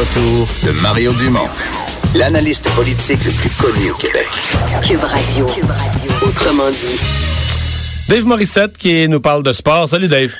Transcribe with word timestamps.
Retour 0.00 0.48
de 0.64 0.70
Mario 0.80 1.12
Dumont, 1.12 1.48
l'analyste 2.14 2.70
politique 2.74 3.22
le 3.22 3.32
plus 3.32 3.50
connu 3.50 3.90
au 3.90 3.94
Québec. 3.96 4.28
Cube 4.82 5.04
Radio. 5.04 5.44
Autrement 6.26 6.70
dit. 6.70 6.98
Dave 8.08 8.24
Morissette 8.24 8.78
qui 8.78 9.06
nous 9.08 9.20
parle 9.20 9.42
de 9.42 9.52
sport. 9.52 9.86
Salut 9.86 10.08
Dave. 10.08 10.32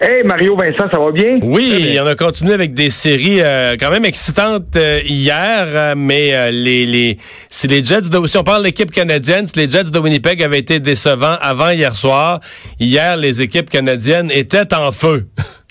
Hey 0.00 0.24
Mario 0.24 0.56
Vincent, 0.56 0.88
ça 0.90 0.98
va 0.98 1.10
bien? 1.10 1.40
Oui, 1.42 1.98
on 2.00 2.06
a 2.06 2.14
continué 2.14 2.54
avec 2.54 2.72
des 2.72 2.88
séries 2.88 3.42
euh, 3.42 3.76
quand 3.78 3.90
même 3.90 4.06
excitantes 4.06 4.76
euh, 4.76 5.00
hier, 5.04 5.66
euh, 5.68 5.94
mais 5.94 6.34
euh, 6.34 6.50
les, 6.50 6.86
les 6.86 7.18
c'est 7.50 7.68
les 7.68 7.84
Jets 7.84 8.08
de 8.08 8.26
si 8.26 8.38
on 8.38 8.44
parle 8.44 8.62
de 8.62 8.68
l'équipe 8.68 8.90
canadienne, 8.90 9.46
les 9.56 9.68
Jets 9.68 9.90
de 9.90 9.98
Winnipeg 9.98 10.42
avaient 10.42 10.58
été 10.58 10.80
décevants 10.80 11.36
avant 11.42 11.68
hier 11.68 11.94
soir. 11.94 12.40
Hier, 12.80 13.18
les 13.18 13.42
équipes 13.42 13.68
canadiennes 13.68 14.30
étaient 14.30 14.74
en 14.74 14.90
feu. 14.90 15.26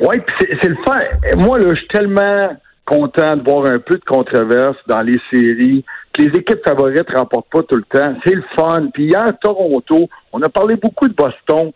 Oui, 0.00 0.16
c'est 0.38 0.48
c'est 0.62 0.68
le 0.68 0.76
fun. 0.86 0.98
Moi, 1.36 1.58
là, 1.58 1.74
je 1.74 1.78
suis 1.78 1.88
tellement 1.88 2.56
content 2.84 3.36
de 3.36 3.42
voir 3.42 3.66
un 3.66 3.78
peu 3.78 3.96
de 3.96 4.04
controverse 4.04 4.76
dans 4.86 5.02
les 5.02 5.18
séries, 5.30 5.84
que 6.12 6.22
les 6.22 6.38
équipes 6.38 6.64
favorites 6.66 7.08
ne 7.10 7.16
remportent 7.16 7.50
pas 7.50 7.62
tout 7.62 7.76
le 7.76 7.82
temps. 7.82 8.16
C'est 8.24 8.34
le 8.34 8.44
fun. 8.56 8.88
Puis 8.94 9.06
hier, 9.06 9.26
Toronto, 9.40 10.08
on 10.32 10.42
a 10.42 10.48
parlé 10.48 10.76
beaucoup 10.76 11.08
de 11.08 11.14
Boston 11.14 11.72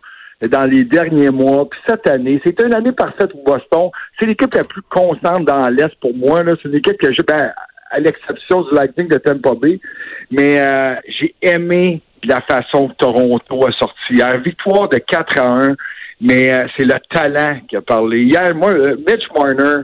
dans 0.48 0.62
les 0.62 0.84
derniers 0.84 1.31
mois. 1.31 1.69
Puis 1.69 1.81
cette 1.87 2.09
année, 2.09 2.41
c'était 2.45 2.67
une 2.67 2.75
année 2.75 2.92
parfaite 2.92 3.31
pour 3.33 3.45
Boston. 3.45 3.91
C'est 4.19 4.27
l'équipe 4.27 4.55
la 4.55 4.64
plus 4.64 4.83
constante 4.83 5.45
dans 5.45 5.69
l'Est 5.69 5.95
pour 6.01 6.14
moi. 6.14 6.41
C'est 6.47 6.69
une 6.69 6.77
équipe 6.77 6.97
que 6.97 7.12
j'ai, 7.12 7.23
ben, 7.27 7.53
à 7.91 8.01
l'exception 8.01 8.62
du 8.62 8.75
Lightning 8.75 9.09
de 9.09 9.19
Tampa 9.19 9.55
Bay. 9.55 9.81
Mais 10.31 10.61
euh, 10.61 10.95
j'ai 11.09 11.34
aimé 11.42 12.01
la 12.25 12.41
façon 12.42 12.89
que 12.89 12.95
Toronto 12.95 13.67
a 13.67 13.73
sorti 13.73 14.14
hier. 14.14 14.41
Victoire 14.41 14.89
de 14.89 14.98
4 14.98 15.39
à 15.39 15.51
1, 15.51 15.77
mais 16.23 16.55
euh, 16.55 16.62
c'est 16.77 16.84
le 16.84 16.95
talent 17.11 17.61
qui 17.69 17.77
a 17.77 17.83
parlé. 17.83 18.23
Hier, 18.23 18.55
moi, 18.55 18.70
euh, 18.70 18.97
Mitch 18.97 19.25
Marner, 19.37 19.83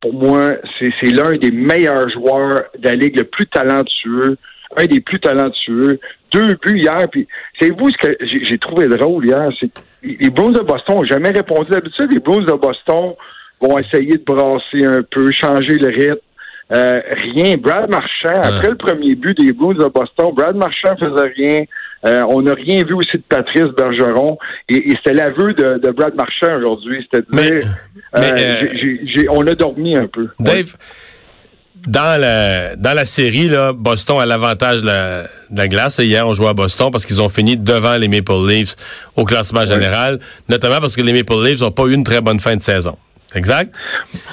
pour 0.00 0.14
moi, 0.14 0.52
c'est 0.78 0.90
c'est 1.02 1.10
l'un 1.10 1.36
des 1.36 1.50
meilleurs 1.50 2.08
joueurs 2.08 2.62
de 2.78 2.88
la 2.88 2.94
Ligue, 2.94 3.18
le 3.18 3.24
plus 3.24 3.46
talentueux, 3.46 4.38
un 4.76 4.86
des 4.86 5.00
plus 5.00 5.20
talentueux. 5.20 5.98
Deux 6.32 6.54
buts 6.64 6.78
hier, 6.78 7.08
puis 7.10 7.26
c'est 7.60 7.70
vous 7.70 7.90
ce 7.90 7.96
que 7.98 8.16
j'ai 8.20 8.44
j'ai 8.44 8.58
trouvé 8.58 8.86
drôle 8.86 9.26
hier, 9.26 9.50
c'est 9.58 9.70
les 10.02 10.30
Bruins 10.30 10.52
de 10.52 10.60
Boston 10.60 10.96
n'ont 10.96 11.04
jamais 11.04 11.30
répondu. 11.30 11.70
D'habitude, 11.70 12.12
les 12.12 12.20
Bruins 12.20 12.44
de 12.44 12.52
Boston 12.52 13.12
vont 13.60 13.78
essayer 13.78 14.16
de 14.16 14.24
brasser 14.24 14.84
un 14.84 15.02
peu, 15.02 15.30
changer 15.32 15.76
le 15.76 15.88
rythme. 15.88 16.20
Euh, 16.72 17.00
rien. 17.34 17.56
Brad 17.56 17.90
Marchand, 17.90 18.40
après 18.42 18.70
le 18.70 18.76
premier 18.76 19.16
but 19.16 19.36
des 19.36 19.52
Blues 19.52 19.76
de 19.76 19.86
Boston, 19.86 20.30
Brad 20.32 20.54
Marchand 20.54 20.96
faisait 20.96 21.32
rien. 21.36 21.62
Euh, 22.06 22.22
on 22.28 22.42
n'a 22.42 22.54
rien 22.54 22.82
vu 22.84 22.94
aussi 22.94 23.16
de 23.18 23.22
Patrice 23.28 23.68
Bergeron. 23.76 24.38
Et, 24.68 24.90
et 24.90 24.96
c'était 24.96 25.12
l'aveu 25.12 25.52
de, 25.52 25.78
de 25.78 25.90
Brad 25.90 26.14
Marchand 26.14 26.56
aujourd'hui. 26.56 27.02
C'était 27.02 27.20
de 27.20 27.26
Mais- 27.30 27.60
dire, 27.60 27.68
mais, 28.14 28.32
euh, 28.32 29.18
euh, 29.18 29.24
on 29.30 29.46
a 29.46 29.54
dormi 29.54 29.96
un 29.96 30.06
peu. 30.06 30.28
Dave, 30.38 30.76
dans 31.86 32.20
la, 32.20 32.76
dans 32.76 32.94
la 32.94 33.04
série, 33.04 33.48
là, 33.48 33.72
Boston 33.72 34.18
a 34.20 34.26
l'avantage 34.26 34.82
de 34.82 34.86
la, 34.86 35.22
de 35.50 35.56
la 35.58 35.68
glace. 35.68 35.98
Hier, 35.98 36.26
on 36.26 36.34
jouait 36.34 36.48
à 36.48 36.54
Boston 36.54 36.90
parce 36.90 37.06
qu'ils 37.06 37.20
ont 37.22 37.28
fini 37.28 37.56
devant 37.56 37.96
les 37.96 38.08
Maple 38.08 38.46
Leafs 38.48 38.76
au 39.16 39.24
classement 39.24 39.64
général, 39.64 40.18
notamment 40.48 40.80
parce 40.80 40.96
que 40.96 41.02
les 41.02 41.12
Maple 41.12 41.42
Leafs 41.44 41.60
n'ont 41.60 41.70
pas 41.70 41.84
eu 41.84 41.94
une 41.94 42.04
très 42.04 42.20
bonne 42.20 42.40
fin 42.40 42.56
de 42.56 42.62
saison. 42.62 42.96
Exact? 43.34 43.74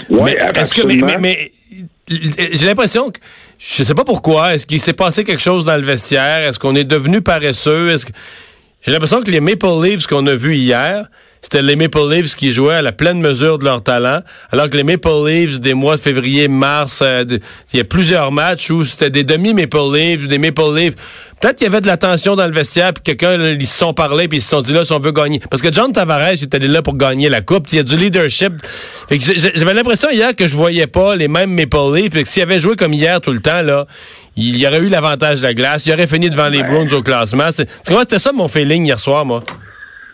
Mais 0.10 0.18
que 0.18 0.24
mais, 0.24 0.40
absolument. 0.40 1.06
mais, 1.06 1.18
mais 1.20 1.52
j'ai 2.54 2.66
l'impression 2.66 3.12
que 3.12 3.20
je 3.60 3.84
sais 3.84 3.96
pas 3.96 4.04
pourquoi. 4.04 4.56
Est-ce 4.56 4.66
qu'il 4.66 4.82
s'est 4.82 4.94
passé 4.94 5.24
quelque 5.24 5.42
chose 5.42 5.66
dans 5.66 5.76
le 5.76 5.86
vestiaire? 5.86 6.44
Est-ce 6.44 6.60
qu'on 6.60 6.76
est 6.76 6.84
devenu 6.84 7.22
paresseux? 7.22 7.90
Est-ce 7.90 8.06
que 8.06 8.14
j'ai 8.82 8.92
l'impression 8.92 9.22
que 9.22 9.32
les 9.32 9.42
Maple 9.42 9.82
Leafs 9.84 10.08
qu'on 10.08 10.26
a 10.28 10.36
vus 10.36 10.56
hier, 10.56 11.08
c'était 11.42 11.62
les 11.62 11.76
Maple 11.76 12.10
Leafs 12.10 12.36
qui 12.36 12.52
jouaient 12.52 12.76
à 12.76 12.82
la 12.82 12.92
pleine 12.92 13.20
mesure 13.20 13.58
de 13.60 13.66
leur 13.66 13.84
talent, 13.84 14.22
alors 14.52 14.70
que 14.70 14.78
les 14.78 14.84
Maple 14.84 15.10
Leafs 15.26 15.60
des 15.60 15.74
mois 15.74 15.96
de 15.96 16.02
février, 16.02 16.48
mars, 16.48 17.00
euh, 17.02 17.24
de- 17.24 17.40
il 17.74 17.78
y 17.78 17.80
a 17.80 17.84
plusieurs 17.84 18.32
matchs 18.32 18.70
où 18.72 18.84
c'était 18.86 19.10
des 19.10 19.24
demi 19.24 19.54
Maple 19.54 19.78
Leafs, 19.94 20.28
des 20.28 20.38
Maple 20.38 20.74
Leafs. 20.76 20.96
Peut-être 21.40 21.58
qu'il 21.58 21.66
y 21.66 21.70
avait 21.70 21.82
de 21.82 21.88
la 21.88 21.98
tension 21.98 22.36
dans 22.36 22.48
le 22.48 22.52
vestiaire, 22.54 22.94
puis 22.94 23.04
quelqu'un 23.04 23.38
ils 23.52 23.68
se 23.68 23.78
sont 23.78 23.94
parlé, 23.94 24.28
puis 24.28 24.40
ils 24.40 24.42
se 24.42 24.50
sont 24.50 24.62
dit 24.62 24.74
là 24.74 24.84
si 24.84 24.92
on 24.92 25.00
veut 25.00 25.12
gagner. 25.12 25.40
Parce 25.52 25.62
que 25.62 25.72
John 25.72 25.94
Tavares 25.94 26.30
est 26.32 26.54
allé 26.56 26.68
là 26.68 26.82
pour 26.82 26.96
gagner 26.98 27.30
la 27.30 27.42
coupe. 27.42 27.68
Il 27.72 27.76
y 27.76 27.80
a 27.80 27.84
du 27.84 27.96
leadership. 27.96 28.54
Fait 29.08 29.20
que 29.20 29.24
j'avais 29.56 29.74
l'impression 29.76 30.10
hier 30.10 30.36
que 30.36 30.48
je 30.48 30.56
voyais 30.58 30.88
pas 30.88 31.16
les 31.16 31.28
mêmes 31.28 31.52
Maple 31.54 31.78
Leafs, 31.96 32.10
puis 32.10 32.24
que 32.24 32.30
s'il 32.30 32.42
avait 32.42 32.60
joué 32.60 32.76
comme 32.76 32.94
hier 32.94 33.22
tout 33.22 33.32
le 33.34 33.40
temps 33.40 33.62
là, 33.62 33.86
il 34.36 34.58
y 34.58 34.66
aurait 34.68 34.80
eu 34.80 34.90
l'avantage 34.90 35.40
de 35.40 35.44
la 35.44 35.54
glace, 35.54 35.84
il 35.86 35.94
aurait 35.94 36.08
fini 36.08 36.30
devant 36.30 36.48
les 36.48 36.64
Browns 36.64 36.92
au 36.94 37.02
classement. 37.04 37.50
C'est- 37.52 37.68
c'était 37.84 38.20
ça 38.20 38.32
mon 38.34 38.48
feeling 38.48 38.86
hier 38.86 39.00
soir, 39.00 39.24
moi. 39.26 39.44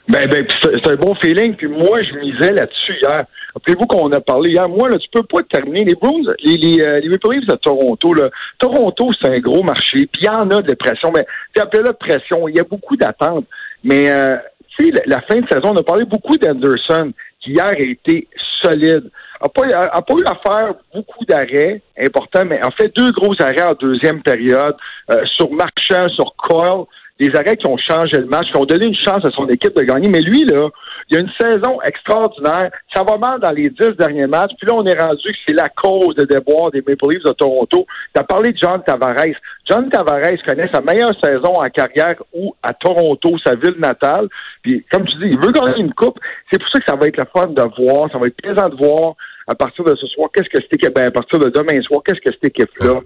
Ben, 0.08 0.30
ben, 0.30 0.46
c'est 0.62 0.88
un 0.88 0.96
bon 0.96 1.16
feeling. 1.16 1.56
Puis 1.56 1.68
moi, 1.68 2.02
je 2.04 2.14
misais 2.16 2.52
là-dessus 2.52 2.96
hier. 3.02 3.26
Rappelez-vous 3.54 3.86
qu'on 3.86 4.12
a 4.12 4.20
parlé 4.20 4.52
hier. 4.52 4.68
Moi, 4.68 4.90
là, 4.90 4.98
tu 4.98 5.08
peux 5.10 5.24
pas 5.24 5.44
terminer. 5.44 5.86
Les 5.86 5.96
Bruins, 5.96 6.22
les, 6.44 6.58
les, 6.58 6.82
euh, 6.82 7.00
les 7.00 7.08
Maple 7.08 7.34
Leafs 7.34 7.48
de 7.48 7.56
Toronto, 7.56 8.14
là. 8.14 8.30
Toronto, 8.60 9.12
c'est 9.22 9.30
un 9.30 9.40
gros 9.40 9.64
marché. 9.64 10.08
Puis 10.08 10.24
il 10.24 10.26
y 10.26 10.30
en 10.30 10.50
a 10.50 10.62
de 10.62 10.74
pression. 10.74 11.12
Mais 11.16 11.26
tu 11.56 11.62
appelles 11.62 11.84
de 11.84 11.92
pression. 11.92 12.48
Il 12.48 12.56
y 12.56 12.60
a 12.60 12.64
beaucoup 12.64 12.98
d'attentes. 12.98 13.46
Mais, 13.84 14.12
euh, 14.12 14.36
tu 14.78 14.88
sais, 14.88 15.04
la, 15.06 15.22
fin 15.22 15.40
de 15.40 15.48
saison, 15.48 15.72
on 15.74 15.78
a 15.78 15.84
parlé 15.84 16.04
beaucoup 16.04 16.36
d'Anderson, 16.38 17.14
qui 17.40 17.52
hier 17.52 17.66
a 17.66 17.80
été 17.80 18.28
solide. 18.62 19.10
A 19.40 19.50
pas, 19.50 19.64
a, 19.74 19.98
a 19.98 20.02
pas 20.02 20.14
eu 20.16 20.26
à 20.26 20.36
faire 20.36 20.74
beaucoup 20.94 21.26
d'arrêts 21.26 21.82
importants, 21.98 22.46
mais 22.46 22.64
en 22.64 22.72
fait 22.72 22.96
deux 22.96 23.12
gros 23.12 23.36
arrêts 23.40 23.62
en 23.62 23.74
deuxième 23.74 24.22
période 24.22 24.76
euh, 25.12 25.26
sur 25.36 25.52
Marchand, 25.52 26.08
sur 26.16 26.34
Coyle 26.38 26.86
des 27.20 27.30
arrêts 27.36 27.56
qui 27.56 27.68
ont 27.68 27.78
changé 27.78 28.18
le 28.18 28.26
match, 28.26 28.48
qui 28.52 28.58
ont 28.58 28.66
donné 28.66 28.88
une 28.88 28.96
chance 28.96 29.24
à 29.24 29.30
son 29.32 29.48
équipe 29.48 29.76
de 29.76 29.84
gagner. 29.84 30.10
Mais 30.10 30.22
lui, 30.22 30.46
là, 30.46 30.70
il 31.10 31.18
a 31.18 31.20
une 31.22 31.32
saison 31.40 31.80
extraordinaire. 31.82 32.72
Ça 32.94 33.04
va 33.04 33.18
mal 33.18 33.40
dans 33.40 33.52
les 33.52 33.70
dix 33.70 33.92
derniers 33.98 34.28
matchs. 34.28 34.52
Puis 34.58 34.68
là, 34.68 34.76
on 34.76 34.86
est 34.86 35.00
rendu 35.00 35.22
que 35.22 35.38
c'est 35.48 35.54
la 35.54 35.70
cause 35.70 36.16
des 36.16 36.26
déboires 36.26 36.72
des 36.72 36.82
Maple 36.82 37.12
Leafs 37.12 37.24
de 37.24 37.32
Toronto. 37.32 37.86
Tu 38.14 38.20
as 38.20 38.24
parlé 38.24 38.52
de 38.52 38.58
John 38.58 38.82
Tavares. 38.84 39.36
John 39.70 39.90
Tavares 39.90 40.42
connaît 40.46 40.70
sa 40.74 40.82
meilleure 40.82 41.14
saison 41.24 41.56
en 41.56 41.70
carrière 41.70 42.16
ou 42.34 42.56
à 42.64 42.74
Toronto, 42.74 43.38
sa 43.44 43.56
ville 43.56 43.78
natale. 43.78 44.28
Puis, 44.64 44.84
comme 44.92 45.06
tu 45.06 45.16
dis, 45.18 45.28
il 45.34 45.40
veut 45.40 45.52
gagner 45.52 45.82
une 45.82 45.94
coupe. 45.94 46.20
C'est 46.52 46.60
pour 46.60 46.70
ça 46.70 46.80
que 46.80 46.86
ça 46.88 46.96
va 46.96 47.08
être 47.08 47.18
le 47.18 47.26
fun 47.32 47.48
de 47.48 47.84
voir. 47.84 48.12
Ça 48.12 48.18
va 48.18 48.28
être 48.28 48.38
plaisant 48.38 48.70
de 48.70 48.76
voir 48.76 49.14
à 49.48 49.56
partir 49.56 49.84
de 49.84 49.96
ce 49.96 50.08
soir, 50.08 50.30
qu'est-ce 50.34 50.50
que 50.50 50.62
cette 50.62 50.74
équipe, 50.74 50.96
ben, 50.96 51.08
à 51.08 51.12
partir 51.12 51.38
de 51.38 51.50
demain 51.50 51.82
soir, 51.82 52.02
qu'est-ce 52.06 52.22
que 52.22 52.32
cette 52.32 52.46
équipe-là 52.46 53.02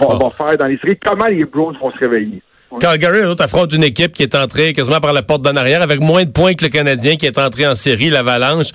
va, 0.00 0.06
va 0.16 0.30
faire 0.30 0.56
dans 0.56 0.66
les 0.66 0.78
séries. 0.78 0.98
Comment 1.04 1.26
les 1.26 1.44
Browns 1.44 1.76
vont 1.80 1.90
se 1.90 1.98
réveiller? 1.98 2.42
Calgary, 2.78 3.22
l'autre 3.22 3.44
affronte 3.44 3.72
une 3.72 3.82
équipe 3.82 4.12
qui 4.12 4.22
est 4.22 4.34
entrée 4.34 4.72
quasiment 4.72 5.00
par 5.00 5.12
la 5.12 5.22
porte 5.22 5.42
d'en 5.42 5.56
arrière 5.56 5.82
avec 5.82 6.00
moins 6.00 6.24
de 6.24 6.30
points 6.30 6.54
que 6.54 6.64
le 6.64 6.70
Canadien 6.70 7.16
qui 7.16 7.26
est 7.26 7.38
entré 7.38 7.66
en 7.66 7.74
série, 7.74 8.10
l'Avalanche. 8.10 8.70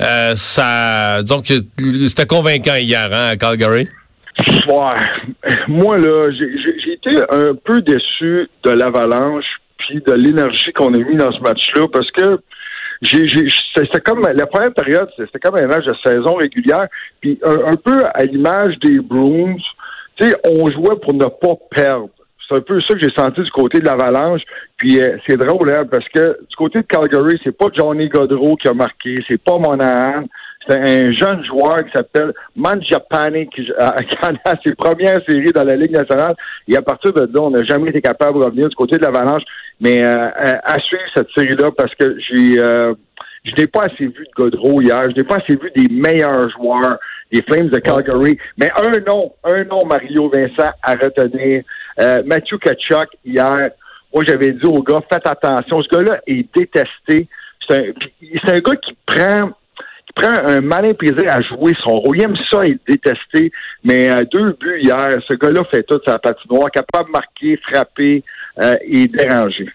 Euh, 0.00 0.34
ça, 0.36 1.20
que 1.26 1.54
c'était 2.06 2.26
convaincant 2.26 2.76
hier, 2.76 3.08
hein, 3.12 3.30
à 3.30 3.36
Calgary. 3.36 3.88
Ouais. 4.68 5.50
Moi, 5.68 5.98
là, 5.98 6.30
j'ai 6.30 6.92
été 6.92 7.18
un 7.30 7.54
peu 7.54 7.82
déçu 7.82 8.48
de 8.64 8.70
l'avalanche 8.70 9.44
puis 9.78 10.00
de 10.06 10.12
l'énergie 10.12 10.72
qu'on 10.74 10.94
a 10.94 10.98
mis 10.98 11.16
dans 11.16 11.32
ce 11.32 11.40
match-là 11.40 11.86
parce 11.92 12.10
que 12.12 12.38
c'était 13.02 14.00
comme 14.00 14.20
la 14.20 14.46
première 14.46 14.74
période, 14.74 15.08
c'était 15.16 15.38
comme 15.38 15.56
un 15.56 15.66
match 15.66 15.84
de 15.86 15.94
saison 16.04 16.34
régulière, 16.34 16.86
puis 17.20 17.38
un, 17.42 17.72
un 17.72 17.76
peu 17.76 18.04
à 18.14 18.24
l'image 18.24 18.78
des 18.80 19.00
Bruins, 19.00 19.56
tu 20.16 20.26
sais, 20.26 20.36
on 20.44 20.70
jouait 20.70 20.96
pour 21.02 21.14
ne 21.14 21.24
pas 21.24 21.54
perdre. 21.70 22.10
C'est 22.50 22.58
un 22.58 22.62
peu 22.62 22.80
ça 22.80 22.94
que 22.94 23.00
j'ai 23.00 23.14
senti 23.14 23.42
du 23.42 23.50
côté 23.50 23.78
de 23.78 23.84
l'Avalanche. 23.84 24.42
Puis 24.76 25.00
euh, 25.00 25.16
c'est 25.26 25.36
drôle, 25.36 25.72
hein, 25.72 25.84
parce 25.88 26.08
que 26.08 26.38
du 26.48 26.56
côté 26.56 26.80
de 26.80 26.86
Calgary, 26.86 27.38
c'est 27.44 27.56
pas 27.56 27.66
Johnny 27.72 28.08
Godreau 28.08 28.56
qui 28.56 28.66
a 28.68 28.74
marqué, 28.74 29.22
c'est 29.28 29.40
pas 29.40 29.56
Monahan. 29.58 30.24
C'est 30.68 30.76
un 30.76 31.12
jeune 31.12 31.44
joueur 31.44 31.78
qui 31.84 31.90
s'appelle 31.94 32.32
Manjapane 32.54 33.46
qui, 33.54 33.64
qui 33.64 33.72
en 33.72 34.34
a 34.44 34.54
ses 34.64 34.74
premières 34.78 35.20
séries 35.26 35.52
dans 35.52 35.64
la 35.64 35.76
Ligue 35.76 35.92
nationale. 35.92 36.34
Et 36.68 36.76
à 36.76 36.82
partir 36.82 37.12
de 37.12 37.20
là, 37.20 37.40
on 37.40 37.50
n'a 37.50 37.64
jamais 37.64 37.90
été 37.90 38.02
capable 38.02 38.38
de 38.38 38.44
revenir 38.44 38.68
du 38.68 38.76
côté 38.76 38.96
de 38.98 39.02
l'Avalanche. 39.02 39.42
Mais 39.80 40.06
euh, 40.06 40.28
à, 40.34 40.72
à 40.72 40.78
suivre 40.80 41.02
cette 41.14 41.28
série-là 41.34 41.70
parce 41.76 41.94
que 41.94 42.16
j'ai 42.18 42.58
euh, 42.58 42.94
je 43.44 43.52
n'ai 43.56 43.66
pas 43.66 43.84
assez 43.84 44.06
vu 44.06 44.26
de 44.26 44.32
Godreau 44.36 44.82
hier. 44.82 45.02
Je 45.10 45.16
n'ai 45.16 45.24
pas 45.24 45.36
assez 45.36 45.56
vu 45.56 45.70
des 45.74 45.88
meilleurs 45.88 46.50
joueurs 46.50 46.98
des 47.32 47.42
Flames 47.42 47.68
de 47.68 47.78
Calgary. 47.78 48.36
Mais 48.58 48.70
un 48.76 49.00
nom, 49.00 49.32
un 49.44 49.64
nom, 49.64 49.84
Mario 49.86 50.28
Vincent, 50.28 50.70
à 50.82 50.94
retenir. 50.94 51.62
Euh, 51.98 52.22
Matthew 52.24 52.58
Kachuk, 52.58 53.08
hier, 53.24 53.70
moi, 54.12 54.24
j'avais 54.26 54.52
dit 54.52 54.66
aux 54.66 54.82
gars, 54.82 55.00
faites 55.10 55.26
attention. 55.26 55.82
Ce 55.82 55.88
gars-là 55.88 56.20
est 56.26 56.46
détesté. 56.54 57.28
C'est 57.68 57.78
un, 57.78 58.52
un 58.52 58.60
gars 58.60 58.76
qui 58.76 58.96
prend 59.06 59.50
qui 60.06 60.12
prend 60.14 60.32
un 60.32 60.60
malin 60.60 60.92
plaisir 60.92 61.24
à 61.28 61.40
jouer 61.40 61.72
son 61.84 62.00
rôle. 62.00 62.16
Il 62.16 62.22
aime 62.22 62.36
ça 62.50 62.66
et 62.66 62.76
détester, 62.88 63.52
mais 63.84 64.10
euh, 64.10 64.24
deux 64.32 64.56
buts 64.58 64.80
hier, 64.82 65.20
ce 65.26 65.34
gars-là 65.34 65.62
fait 65.70 65.84
toute 65.84 66.04
sa 66.04 66.18
patinoire, 66.18 66.70
capable 66.70 67.06
de 67.06 67.12
marquer, 67.12 67.60
frapper 67.68 68.24
euh, 68.60 68.74
et 68.82 69.06
déranger. 69.06 69.68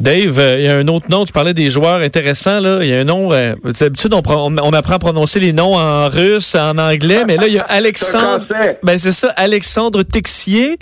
Dave, 0.00 0.38
euh, 0.38 0.58
il 0.58 0.64
y 0.64 0.68
a 0.68 0.76
un 0.76 0.88
autre 0.88 1.10
nom, 1.10 1.24
tu 1.24 1.32
parlais 1.32 1.52
des 1.52 1.68
joueurs 1.68 1.96
intéressants, 1.96 2.60
là. 2.60 2.78
Il 2.80 2.88
y 2.88 2.94
a 2.94 3.00
un 3.00 3.04
nom, 3.04 3.32
euh, 3.32 3.54
d'habitude, 3.78 4.14
on, 4.14 4.22
on, 4.26 4.56
on 4.58 4.72
apprend 4.72 4.94
à 4.94 4.98
prononcer 4.98 5.40
les 5.40 5.52
noms 5.52 5.76
en 5.76 6.08
russe, 6.08 6.54
en 6.54 6.78
anglais, 6.78 7.24
mais 7.26 7.36
là, 7.36 7.46
il 7.46 7.54
y 7.54 7.58
a 7.58 7.62
Alexandre. 7.68 8.46
Ben, 8.82 8.96
c'est 8.96 9.12
ça, 9.12 9.30
Alexandre 9.36 10.02
Texier. 10.02 10.78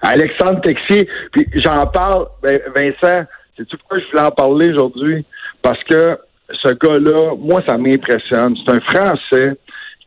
Alexandre 0.00 0.60
Texier, 0.62 1.06
puis 1.32 1.46
j'en 1.56 1.86
parle, 1.88 2.26
ben, 2.42 2.58
Vincent, 2.74 3.26
c'est-tu 3.56 3.76
pourquoi 3.76 3.98
je 3.98 4.04
voulais 4.10 4.22
en 4.22 4.30
parler 4.30 4.70
aujourd'hui? 4.70 5.26
Parce 5.60 5.82
que 5.84 6.18
ce 6.62 6.68
gars-là, 6.68 7.34
moi, 7.38 7.60
ça 7.66 7.76
m'impressionne. 7.76 8.56
C'est 8.64 8.72
un 8.72 8.80
Français 8.80 9.56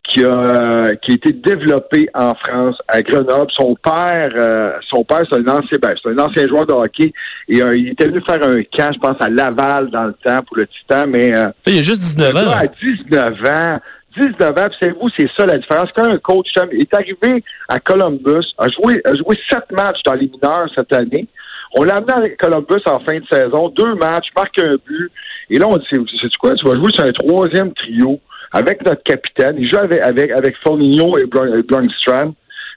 qui 0.04 0.26
a 0.26 0.96
qui 1.02 1.12
a 1.12 1.16
été 1.16 1.32
développé 1.34 2.08
en 2.14 2.34
France, 2.36 2.76
à 2.88 3.02
Grenoble. 3.02 3.52
Son 3.56 3.76
père, 3.76 4.32
euh, 4.36 4.72
son 4.90 5.04
père, 5.04 5.22
c'est 5.32 5.38
un 5.38 5.48
ancien, 5.48 5.78
ben, 5.82 5.94
c'est 6.02 6.10
un 6.10 6.18
ancien 6.20 6.48
joueur 6.48 6.66
de 6.66 6.74
hockey. 6.74 7.14
Et 7.48 7.62
euh, 7.62 7.76
il 7.76 7.90
était 7.90 8.08
venu 8.08 8.22
faire 8.28 8.44
un 8.44 8.62
camp, 8.78 8.92
je 8.94 9.00
pense, 9.00 9.16
à 9.20 9.30
Laval 9.30 9.90
dans 9.92 10.06
le 10.06 10.14
temps 10.14 10.42
pour 10.48 10.58
le 10.58 10.68
Titan, 10.68 11.06
mais 11.08 11.34
euh, 11.36 11.48
Il 11.68 11.78
a 11.80 11.82
juste 11.82 12.02
19 12.02 12.34
le 12.34 12.34
gars 12.34 12.50
ans. 12.50 12.58
à 12.58 12.68
19 12.68 13.34
ans. 13.46 13.80
19 14.20 14.50
ans, 14.52 14.68
savez-vous, 14.82 15.10
c'est 15.18 15.30
ça 15.38 15.46
la 15.46 15.58
différence. 15.58 15.90
Quand 15.96 16.04
un 16.04 16.18
coach 16.18 16.48
est 16.74 16.94
arrivé 16.94 17.44
à 17.70 17.80
Columbus, 17.80 18.46
a 18.58 18.68
joué, 18.68 19.02
a 19.06 19.16
joué 19.16 19.38
sept 19.50 19.72
matchs 19.72 20.02
dans 20.06 20.16
les 20.16 20.28
mineurs 20.28 20.68
cette 20.76 20.92
année. 20.92 21.28
On 21.78 21.84
l'a 21.84 21.96
amené 21.96 22.12
à 22.12 22.30
Columbus 22.32 22.82
en 22.88 23.00
fin 23.00 23.18
de 23.20 23.26
saison, 23.32 23.70
deux 23.70 23.96
matchs, 23.96 24.28
marque 24.36 24.60
un 24.60 24.76
but. 24.86 25.10
Et 25.50 25.58
là, 25.58 25.68
on 25.70 25.78
dit, 25.78 25.86
c'est 26.22 26.36
quoi? 26.38 26.54
Tu 26.56 26.66
vas 26.68 26.76
jouer 26.76 26.92
sur 26.94 27.06
un 27.06 27.12
troisième 27.14 27.74
trio 27.74 28.20
avec 28.52 28.86
notre 28.86 29.04
capitaine. 29.04 29.56
Il 29.58 29.70
joue 29.70 29.80
avec, 29.80 30.02
avec, 30.02 30.32
avec 30.32 30.56
et 31.18 31.26
Blundstrand. 31.64 32.34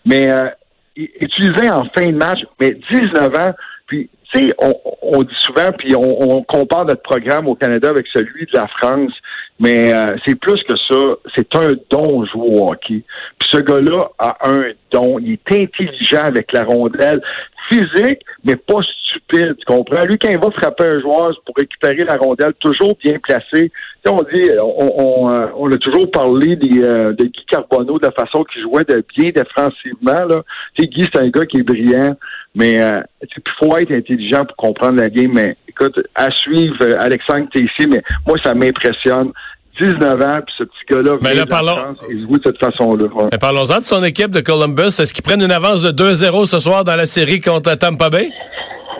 Mais 0.07 0.31
euh, 0.31 0.49
il- 0.97 1.11
utilisé 1.21 1.71
en 1.71 1.85
fin 1.97 2.07
de 2.07 2.17
match, 2.17 2.41
mais 2.61 2.77
19 2.93 3.35
ans. 3.37 3.53
Puis, 3.87 4.09
tu 4.33 4.43
sais, 4.43 4.55
on, 4.59 4.75
on 5.03 5.23
dit 5.23 5.35
souvent, 5.41 5.71
puis 5.77 5.95
on, 5.95 6.37
on 6.37 6.43
compare 6.43 6.85
notre 6.87 7.03
programme 7.03 7.47
au 7.49 7.55
Canada 7.55 7.89
avec 7.91 8.07
celui 8.13 8.47
de 8.47 8.51
la 8.57 8.67
France, 8.79 9.13
mais 9.61 9.93
euh, 9.93 10.07
c'est 10.27 10.39
plus 10.41 10.63
que 10.65 10.75
ça. 10.89 11.01
C'est 11.37 11.55
un 11.57 11.73
don 11.91 12.25
jouer 12.27 12.49
au 12.49 12.69
hockey. 12.71 13.03
Puis 13.39 13.49
ce 13.53 13.59
gars-là 13.59 14.11
a 14.19 14.37
un 14.49 14.63
don. 14.91 15.19
Il 15.19 15.33
est 15.33 15.53
intelligent 15.53 16.23
avec 16.25 16.53
la 16.53 16.65
rondelle, 16.65 17.21
physique, 17.69 18.21
mais 18.45 18.57
pas 18.57 18.81
stupide. 18.83 19.57
Tu 19.59 19.65
comprends? 19.67 20.05
Lui, 20.05 20.19
quand 20.19 20.31
il 20.31 20.39
va 20.39 20.51
frapper 20.51 20.85
un 20.85 21.01
joueur 21.01 21.31
pour 21.45 21.55
récupérer 21.57 22.05
la 22.05 22.17
rondelle, 22.17 22.55
toujours 22.61 22.97
bien 23.03 23.19
placé. 23.23 23.71
Tu 23.71 23.71
sais, 24.05 24.11
on 24.11 24.23
dit, 24.33 24.51
on, 24.61 24.93
on, 24.99 25.31
euh, 25.31 25.47
on 25.57 25.73
a 25.73 25.77
toujours 25.79 26.11
parlé 26.11 26.57
des, 26.57 26.83
euh, 26.83 27.13
de 27.13 27.25
Guy 27.25 27.45
Carbonneau, 27.49 27.99
de 27.99 28.07
la 28.07 28.13
façon 28.13 28.45
qu'il 28.45 28.63
jouait 28.63 28.85
de 28.85 29.05
bien 29.17 29.31
défensivement. 29.31 30.27
Là. 30.29 30.43
Tu 30.75 30.83
sais, 30.83 30.89
Guy, 30.89 31.07
c'est 31.13 31.21
un 31.21 31.29
gars 31.29 31.47
qui 31.47 31.59
est 31.59 31.63
brillant, 31.63 32.17
mais 32.55 32.81
euh, 32.81 33.01
il 33.23 33.43
faut 33.59 33.77
être 33.79 33.93
intelligent 33.93 34.45
pour 34.45 34.57
comprendre 34.57 35.01
la 35.01 35.09
game. 35.09 35.33
Mais 35.33 35.57
écoute, 35.69 35.99
à 36.15 36.31
suivre, 36.31 36.77
euh, 36.83 36.97
Alexandre 36.99 37.49
Tessier, 37.53 37.87
mais 37.89 38.03
moi, 38.27 38.37
ça 38.43 38.55
m'impressionne. 38.55 39.33
19 39.81 40.21
ans, 40.23 40.39
puis 40.47 40.55
ce 40.59 40.65
petit 40.65 40.85
gars-là 40.91 41.17
Mais 41.23 41.35
là, 41.35 41.47
parlons- 41.47 41.95
joue 42.11 42.37
de 42.39 42.43
cette 42.45 42.59
façon-là. 42.59 43.05
Ouais. 43.15 43.29
Mais 43.33 43.39
parlons-en 43.39 43.79
de 43.79 43.85
son 43.85 44.03
équipe 44.05 44.31
de 44.31 44.41
Columbus. 44.41 44.87
Est-ce 45.01 45.13
qu'ils 45.13 45.25
prennent 45.25 45.43
une 45.43 45.51
avance 45.53 45.83
de 45.83 45.91
2-0 45.91 46.47
ce 46.47 46.61
soir 46.61 46.85
dans 46.85 46.97
la 46.97 47.07
série 47.07 47.41
contre 47.41 47.75
Tampa 47.75 48.11
Bay? 48.11 48.31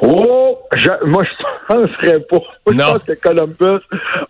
Oh, 0.03 0.59
je, 0.77 0.89
moi, 1.07 1.23
je 1.25 1.75
ne 1.75 1.87
penserais 1.87 2.21
pas. 2.29 2.39
Moi, 2.67 2.75
Non. 2.75 2.85
Je 2.85 2.91
pense 2.93 3.03
que 3.05 3.13
Columbus 3.23 3.85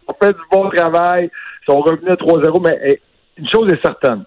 a 0.08 0.12
fait 0.22 0.32
du 0.32 0.40
bon 0.52 0.68
travail. 0.70 1.30
Ils 1.62 1.72
sont 1.72 1.80
revenus 1.80 2.10
à 2.10 2.16
3-0, 2.16 2.60
mais 2.62 3.00
une 3.38 3.48
chose 3.48 3.72
est 3.72 3.80
certaine. 3.82 4.24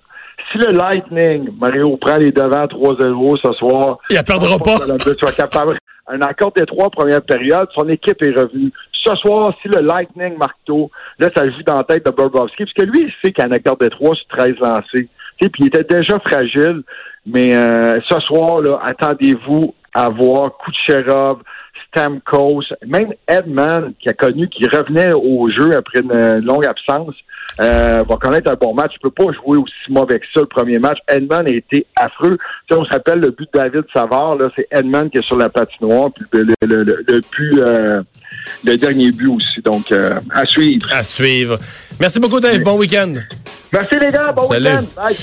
Si 0.51 0.57
le 0.57 0.71
Lightning, 0.71 1.49
Mario, 1.59 1.97
prend 1.97 2.17
les 2.17 2.31
devants 2.31 2.65
3-0 2.67 3.37
ce 3.43 3.53
soir, 3.53 3.97
Il 4.09 4.15
la 4.15 4.23
perdra 4.23 4.53
je 4.57 4.63
pas. 4.63 4.77
Columbus 4.77 5.17
soit 5.19 5.35
capable. 5.35 5.77
Un 6.09 6.21
accord 6.21 6.53
des 6.55 6.65
trois 6.65 6.89
premières 6.89 7.21
périodes, 7.21 7.67
son 7.75 7.87
équipe 7.89 8.21
est 8.23 8.31
revenue. 8.31 8.71
Ce 9.07 9.15
soir, 9.15 9.53
si 9.61 9.69
le 9.69 9.79
Lightning 9.79 10.37
marque 10.37 10.57
tôt, 10.65 10.91
là, 11.19 11.29
ça 11.33 11.45
joue 11.45 11.63
dans 11.65 11.77
la 11.77 11.83
tête 11.85 12.05
de 12.05 12.11
Bobrovski, 12.11 12.65
parce 12.65 12.73
que 12.73 12.83
lui, 12.83 13.05
il 13.05 13.13
sait 13.23 13.31
qu'un 13.31 13.51
accord 13.51 13.77
des 13.77 13.89
trois 13.89 14.13
sur 14.15 14.27
13 14.27 14.55
lancés. 14.59 15.07
Tu 15.39 15.49
Puis 15.49 15.63
il 15.63 15.67
était 15.67 15.83
déjà 15.83 16.19
fragile, 16.19 16.81
mais 17.25 17.55
euh, 17.55 17.99
ce 18.09 18.19
soir, 18.21 18.61
là, 18.61 18.79
attendez-vous 18.83 19.73
à 19.93 20.09
voir 20.09 20.51
Kucherov, 20.57 21.39
Stamkos, 21.87 22.63
même 22.85 23.13
Edman, 23.29 23.93
qui 23.99 24.09
a 24.09 24.13
connu, 24.13 24.49
qui 24.49 24.67
revenait 24.67 25.13
au 25.13 25.49
jeu 25.49 25.75
après 25.77 26.01
une 26.01 26.45
longue 26.45 26.65
absence, 26.65 27.15
euh, 27.59 28.03
va 28.07 28.15
connaître 28.17 28.51
un 28.51 28.55
bon 28.55 28.73
match. 28.73 28.91
Il 28.95 28.99
peut 28.99 29.25
pas 29.25 29.31
jouer 29.31 29.57
aussi 29.57 29.73
mauvais 29.89 30.19
que 30.19 30.25
ça 30.33 30.41
le 30.41 30.47
premier 30.47 30.79
match. 30.79 30.97
Edman 31.07 31.47
a 31.47 31.51
été 31.51 31.85
affreux. 31.95 32.37
Tu 32.37 32.75
sais, 32.75 32.79
on 32.79 32.85
se 32.85 32.89
rappelle 32.89 33.19
le 33.19 33.31
but 33.31 33.49
de 33.53 33.59
David 33.59 33.85
Savard, 33.93 34.37
là, 34.37 34.49
c'est 34.55 34.67
Edman 34.69 35.09
qui 35.09 35.17
est 35.17 35.25
sur 35.25 35.37
la 35.37 35.49
patinoire, 35.49 36.09
puis 36.13 36.25
le, 36.33 36.53
le, 36.61 36.83
le, 36.83 37.05
le 37.07 37.21
but, 37.31 37.59
euh, 37.59 38.01
le 38.63 38.75
dernier 38.77 39.11
but 39.11 39.27
aussi. 39.27 39.61
Donc, 39.63 39.91
euh, 39.91 40.15
à 40.31 40.45
suivre. 40.45 40.87
À 40.91 41.03
suivre. 41.03 41.59
Merci 41.99 42.19
beaucoup, 42.19 42.39
Dave. 42.39 42.61
Bon 42.61 42.77
week-end. 42.77 43.13
Merci 43.73 43.95
les 43.99 44.11
gars, 44.11 44.31
bon 44.33 44.47
Salut. 44.47 44.65
week-end. 44.69 44.83
Bye. 44.95 45.15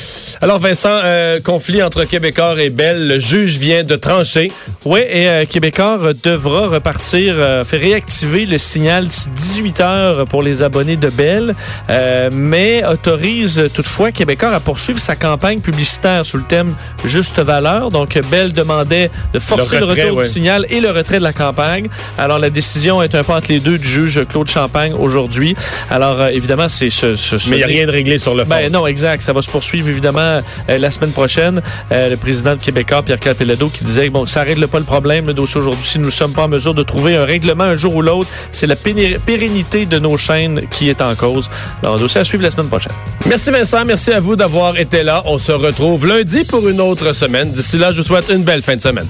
Alors, 0.43 0.59
Vincent, 0.59 0.91
euh, 1.05 1.41
conflit 1.41 1.83
entre 1.83 2.05
Québécois 2.05 2.55
et 2.61 2.69
Bell. 2.69 3.09
Le 3.09 3.19
juge 3.19 3.57
vient 3.57 3.83
de 3.85 3.97
trancher. 3.97 4.53
Oui, 4.85 5.01
et 5.01 5.29
euh, 5.29 5.45
Québécois 5.47 5.99
devra 6.23 6.67
repartir, 6.69 7.37
euh, 7.39 7.63
faire 7.65 7.81
réactiver 7.81 8.45
le 8.45 8.59
signal 8.59 9.07
d'ici 9.09 9.31
18 9.31 9.81
heures 9.81 10.27
pour 10.27 10.43
les 10.43 10.63
abonnés 10.63 10.97
de 10.97 11.09
Bell, 11.09 11.55
euh, 11.89 12.29
mais 12.33 12.85
autorise 12.87 13.71
toutefois 13.75 14.13
Québécois 14.13 14.51
à 14.55 14.61
poursuivre 14.61 14.99
sa 15.01 15.17
campagne 15.17 15.61
publicitaire 15.61 16.27
sous 16.27 16.37
le 16.37 16.45
thème 16.45 16.75
Juste 17.07 17.39
valeur. 17.41 17.89
Donc, 17.91 18.19
Bell 18.31 18.53
demandait 18.53 19.11
de 19.33 19.39
forcer 19.39 19.79
Le 19.79 19.87
retour 19.87 20.17
ouais. 20.19 20.25
du 20.25 20.31
signal 20.31 20.67
et 20.69 20.81
le 20.81 20.91
retrait 20.91 21.19
de 21.19 21.25
la 21.25 21.33
campagne. 21.33 21.87
Alors, 22.19 22.39
la 22.39 22.51
décision 22.51 23.03
est 23.03 23.15
un 23.15 23.25
peu 23.25 23.33
entre 23.33 23.49
les 23.51 23.61
deux 23.61 23.79
du 23.79 23.89
juge 23.89 24.21
Claude 24.29 24.49
Champagne 24.49 24.93
aujourd'hui. 24.93 25.57
Alors, 25.91 26.21
euh, 26.21 26.29
évidemment, 26.29 26.69
c'est 26.69 26.91
ce, 26.91 27.17
ce, 27.17 27.39
ce- 27.39 27.49
Mais 27.51 27.57
il 27.57 27.59
n'y 27.59 27.65
a 27.65 27.69
rien 27.69 27.87
de 27.87 27.91
réglé 27.93 28.19
sur 28.19 28.34
le 28.37 28.45
fond. 28.45 28.51
ben 28.51 28.73
non, 28.73 28.87
exact. 28.87 29.23
Ça 29.23 29.33
va 29.33 29.43
se 29.43 29.51
poursuivre 29.51 29.89
évidemment 29.89 30.41
euh, 30.69 30.79
la 30.79 30.91
semaine 30.91 31.13
prochaine. 31.13 31.63
Euh, 31.93 32.11
le 32.11 32.17
président 32.17 32.57
de 32.57 32.63
Québécois, 32.63 33.03
Pierre 33.03 33.21
Calpelado, 33.21 33.69
qui 33.69 33.85
disait 33.85 34.09
bon, 34.11 34.25
que 34.25 34.31
ça 34.31 34.43
règle 34.43 34.69
pas 34.69 34.79
le 34.79 34.85
problème, 34.85 35.27
le 35.27 35.35
dossier 35.35 35.59
aujourd'hui. 35.61 35.85
Si 35.85 35.99
nous 35.99 36.07
ne 36.07 36.11
sommes 36.11 36.33
pas 36.33 36.45
en 36.45 36.49
mesure 36.49 36.75
de 36.75 36.83
trouver 36.83 37.17
un 37.17 37.25
règlement 37.25 37.65
un 37.65 37.77
jour 37.77 37.95
ou 37.97 38.03
l'autre, 38.03 38.29
c'est 38.53 38.67
la 38.67 38.77
pérennité 38.77 39.87
de 39.87 39.99
nos 39.99 40.17
chaînes 40.17 40.67
qui 40.71 40.89
est 40.89 41.03
en 41.03 41.15
cause. 41.15 41.51
Alors, 41.83 41.99
dossier 41.99 42.21
à 42.21 42.25
suivre 42.25 42.43
la 42.43 42.51
semaine 42.51 42.69
prochaine. 42.69 42.93
Merci 43.27 43.51
Vincent, 43.51 43.85
merci 43.85 44.13
à 44.13 44.21
vous 44.21 44.37
d'avoir 44.37 44.77
été 44.79 45.03
là. 45.03 45.23
On 45.27 45.39
se 45.39 45.53
retrouve 45.53 46.07
lundi 46.07 46.45
pour 46.45 46.69
une 46.69 46.81
autre 46.81 47.13
semaine. 47.15 47.51
D'ici 47.51 47.79
là, 47.79 47.91
je 47.91 47.99
vous 47.99 48.07
souhaite 48.07 48.31
une 48.31 48.43
belle 48.43 48.63
fin 48.63 48.77
de 48.77 48.83
semaine. 48.83 49.07